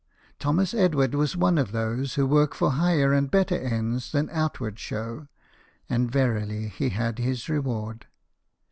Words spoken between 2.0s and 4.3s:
e who work for higher and better ends than